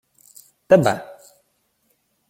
—Тебе. 0.69 0.93